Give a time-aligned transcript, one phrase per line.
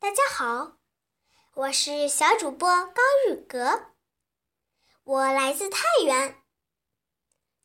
[0.00, 0.78] 大家好，
[1.54, 3.94] 我是小主播高雨格，
[5.02, 6.40] 我来自太原。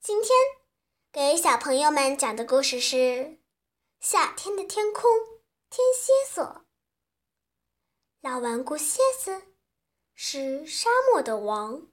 [0.02, 0.32] 今天
[1.12, 2.96] 给小朋友们讲的故事是
[4.00, 5.04] 《夏天的天空，
[5.70, 6.44] 天蝎座》。
[8.22, 9.54] 老顽固蝎子
[10.16, 11.88] 是沙漠的王，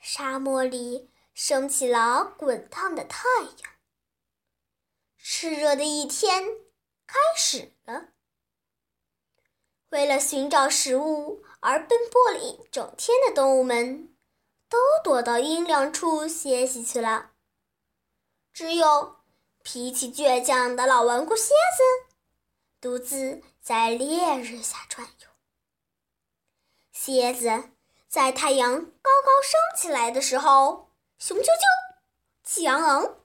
[0.00, 3.72] 沙漠里升起了滚烫的太阳，
[5.22, 6.42] 炽热的一天
[7.06, 8.14] 开始了。
[9.90, 14.14] 为了寻找食物而奔波了一整天的动物们，
[14.68, 17.32] 都躲到阴凉处歇息去了。
[18.52, 19.16] 只有
[19.62, 22.14] 脾气倔强的老顽固蝎子，
[22.80, 25.28] 独自在烈日下转悠。
[26.92, 27.70] 蝎子
[28.08, 31.46] 在太阳高高升起来的时候，雄赳赳，
[32.44, 33.16] 气昂昂，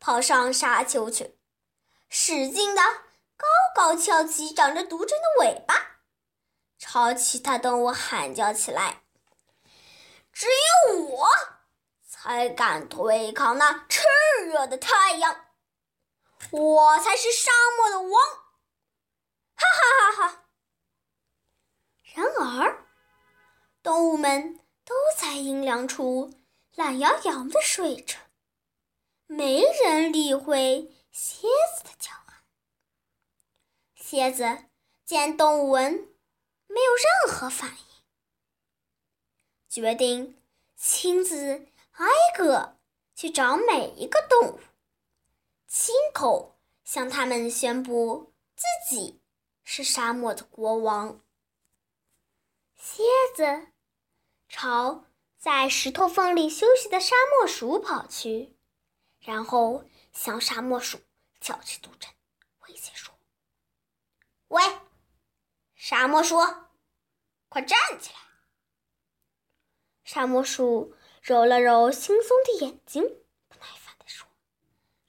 [0.00, 1.36] 跑上沙丘去，
[2.08, 2.82] 使劲的。
[3.36, 5.98] 高高翘起长着毒针的尾巴，
[6.78, 9.02] 朝其他动物喊叫起来
[10.32, 10.46] ：“只
[10.88, 11.28] 有我
[12.02, 14.04] 才敢对抗那炽
[14.46, 15.46] 热的太阳，
[16.50, 18.10] 我才是沙漠的王！”
[19.54, 20.42] 哈哈哈哈！
[22.14, 22.86] 然而，
[23.82, 26.32] 动物们都在阴凉处
[26.74, 28.16] 懒洋洋地睡着，
[29.26, 31.75] 没人理会蝎子。
[34.08, 34.66] 蝎子
[35.04, 36.14] 见动物们
[36.68, 38.04] 没有任何反应，
[39.68, 40.40] 决定
[40.76, 42.06] 亲自挨
[42.38, 42.78] 个
[43.16, 44.60] 去找每一个动物，
[45.66, 49.20] 亲口向他们宣布自己
[49.64, 51.20] 是沙漠的国王。
[52.76, 53.02] 蝎
[53.34, 53.72] 子
[54.48, 58.56] 朝在石头缝里休息的沙漠鼠跑去，
[59.18, 61.00] 然后向沙漠鼠
[61.40, 62.08] 挑起毒针，
[62.68, 63.15] 威胁说。
[64.48, 64.62] 喂，
[65.74, 66.36] 沙漠鼠，
[67.48, 68.18] 快站起来！
[70.04, 73.02] 沙漠鼠揉了揉惺忪的眼睛，
[73.48, 74.28] 不耐烦地说：“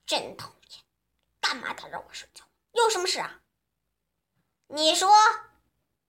[0.07, 0.83] 真讨厌，
[1.39, 2.43] 干嘛打扰我睡觉？
[2.71, 3.41] 有什么事啊？
[4.69, 5.09] 你说，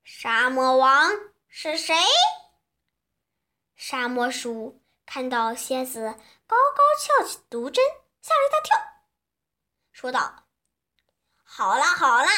[0.02, 1.10] 沙漠王
[1.48, 1.94] 是谁？”
[3.76, 6.14] 沙漠鼠看到蝎子
[6.46, 7.84] 高高翘起毒针，
[8.22, 8.76] 吓了一大跳，
[9.92, 10.46] 说道
[11.44, 12.30] ：“好啦，好啦。”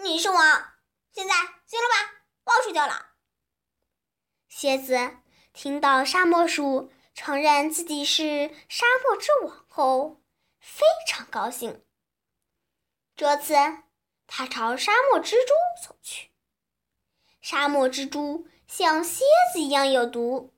[0.00, 0.74] 你是王，
[1.12, 2.22] 现在行了吧？
[2.44, 3.16] 我要睡觉了。
[4.46, 5.16] 蝎子
[5.52, 10.22] 听到沙漠鼠承认自己是沙漠之王后，
[10.60, 11.84] 非常高兴。
[13.16, 13.54] 这次，
[14.28, 15.52] 它朝沙漠蜘蛛
[15.84, 16.30] 走去。
[17.40, 20.54] 沙漠蜘蛛像蝎子一样有毒，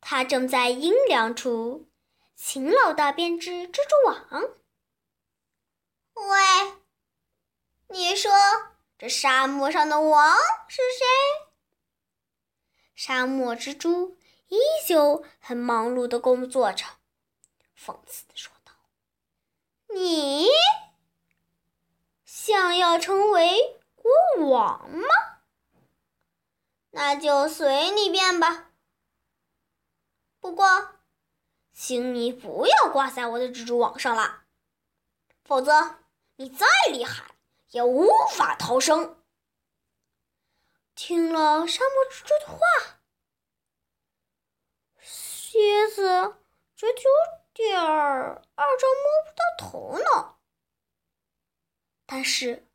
[0.00, 1.88] 它正在阴凉处
[2.34, 4.42] 勤劳地编织蜘蛛网。
[6.14, 6.76] 喂。
[7.88, 8.32] 你说
[9.06, 10.34] 这沙漠上的王
[10.66, 11.06] 是谁？
[12.96, 14.18] 沙漠蜘蛛
[14.48, 16.84] 依旧很忙碌的工作着，
[17.78, 18.72] 讽刺的说道
[19.94, 20.48] ：“你
[22.24, 24.10] 想要成为国
[24.48, 25.08] 王吗？
[26.90, 28.72] 那就随你便吧。
[30.40, 30.96] 不过，
[31.72, 34.46] 请你不要挂在我的蜘蛛网上了，
[35.44, 36.00] 否则
[36.34, 37.24] 你再厉害。”
[37.76, 39.22] 也无法逃生。
[40.94, 42.58] 听了沙漠蜘蛛的话，
[45.02, 46.36] 蝎子
[46.74, 47.10] 觉得有
[47.52, 50.40] 点儿二丈摸不到头脑。
[52.06, 52.66] 但是，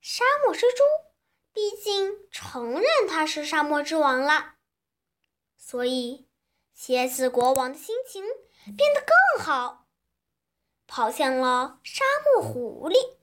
[0.00, 0.82] 沙漠蜘蛛
[1.52, 4.54] 毕竟承认他是沙漠之王了，
[5.58, 6.30] 所以
[6.72, 8.24] 蝎子国王的心情
[8.74, 9.02] 变得
[9.36, 9.86] 更好，
[10.86, 13.19] 跑向了沙漠狐狸。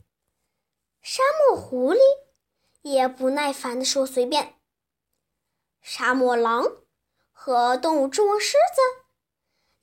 [1.09, 2.00] 沙漠狐狸
[2.81, 4.56] 也不耐烦地说：“随便。”
[5.81, 6.69] 沙漠狼
[7.31, 8.81] 和动物之王狮子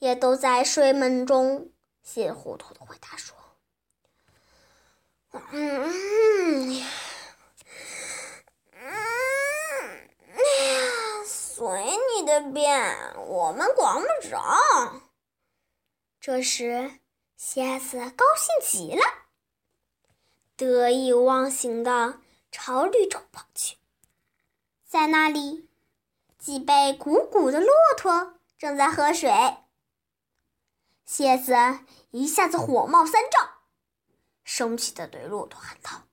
[0.00, 3.34] 也都在睡梦中稀里糊涂地回答说
[5.50, 6.84] ：“嗯，
[8.72, 10.08] 嗯，
[11.25, 11.66] 随
[12.14, 15.02] 你的便，我们管不着。”
[16.20, 17.00] 这时，
[17.34, 19.24] 蝎子高兴极了。
[20.56, 22.20] 得意忘形的
[22.52, 23.76] 朝绿洲跑去，
[24.86, 25.68] 在那里，
[26.38, 29.32] 脊背鼓鼓的骆驼正在喝水。
[31.04, 31.54] 蝎子
[32.12, 33.50] 一下子火冒三丈，
[34.44, 36.04] 生气的对骆驼喊道：“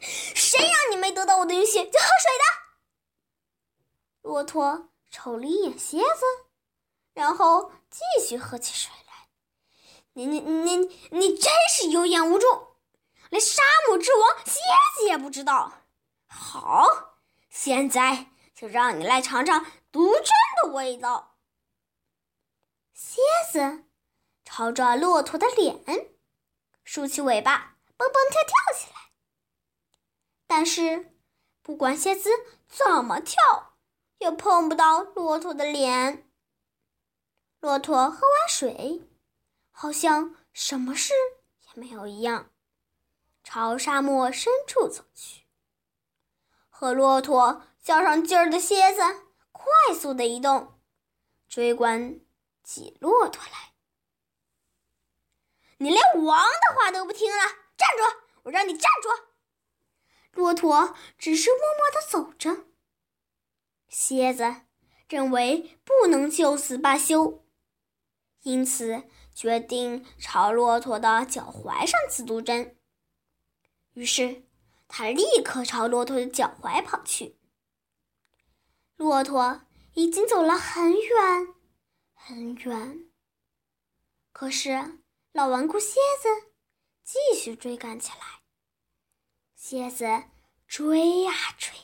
[0.00, 2.44] 谁让你没得到我的允许就喝水的？”
[4.30, 6.24] 骆驼瞅了一眼蝎子，
[7.14, 9.28] 然后继续喝起水来。
[10.12, 10.76] 你你你
[11.10, 12.69] 你真是有眼无珠！
[13.30, 14.60] 连沙漠之王蝎
[14.96, 15.84] 子也不知道。
[16.26, 17.16] 好，
[17.48, 20.26] 现在就让你来尝尝毒针
[20.62, 21.38] 的味道。
[22.92, 23.84] 蝎子
[24.44, 26.14] 朝着骆驼的脸
[26.84, 29.10] 竖起尾巴，蹦蹦跳跳起来。
[30.46, 31.16] 但是，
[31.62, 32.30] 不管蝎子
[32.68, 33.78] 怎么跳，
[34.18, 36.30] 也碰不到骆驼的脸。
[37.60, 39.08] 骆驼喝完水，
[39.70, 41.12] 好像什么事
[41.62, 42.50] 也没有一样，
[43.52, 45.42] 朝沙漠深处走去。
[46.68, 49.00] 和骆驼较上劲儿的蝎子
[49.50, 50.78] 快速的移动，
[51.48, 52.20] 追赶
[52.62, 53.72] 起骆驼来。
[55.78, 57.42] 你连王的话都不听了，
[57.76, 58.20] 站住！
[58.44, 59.08] 我让你站住！
[60.30, 62.66] 骆驼只是默默的走着。
[63.88, 64.62] 蝎子
[65.08, 67.44] 认为不能就此罢休，
[68.42, 72.76] 因此决定朝骆驼的脚踝上刺毒针。
[74.00, 74.44] 于是，
[74.88, 77.36] 他立刻朝骆驼的脚踝跑去。
[78.96, 81.54] 骆驼已经走了很远
[82.14, 83.10] 很远，
[84.32, 85.02] 可是
[85.32, 86.52] 老顽固蝎子
[87.04, 88.40] 继续追赶起来。
[89.54, 90.06] 蝎子
[90.66, 91.74] 追呀追，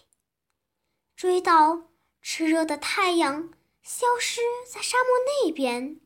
[1.14, 1.90] 追到
[2.22, 3.52] 炽热的太阳
[3.82, 5.08] 消失在沙漠
[5.44, 6.00] 那边，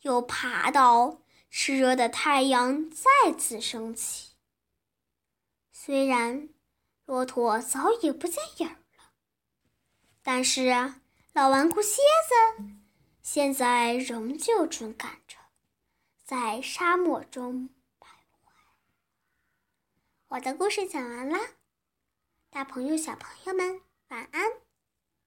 [0.00, 1.20] 又爬到
[1.50, 4.31] 炽热的太阳再次升起。
[5.84, 6.48] 虽然
[7.06, 9.14] 骆驼早已不见影儿了，
[10.22, 10.68] 但是
[11.32, 12.64] 老顽固蝎子
[13.20, 15.36] 现在仍旧追赶着，
[16.22, 17.68] 在沙漠中
[17.98, 18.52] 徘徊。
[20.28, 21.40] 我的故事讲完啦，
[22.48, 24.61] 大朋友、小朋友们晚安。